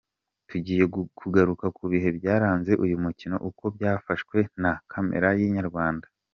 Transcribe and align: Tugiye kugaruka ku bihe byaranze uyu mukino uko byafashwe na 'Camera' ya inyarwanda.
Tugiye 0.49 0.83
kugaruka 1.19 1.65
ku 1.77 1.83
bihe 1.91 2.09
byaranze 2.17 2.71
uyu 2.83 2.95
mukino 3.03 3.35
uko 3.49 3.63
byafashwe 3.75 4.37
na 4.61 4.71
'Camera' 4.89 5.33
ya 5.39 5.43
inyarwanda. 5.49 6.07